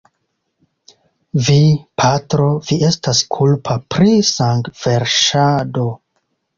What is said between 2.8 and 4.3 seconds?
estas kulpa pri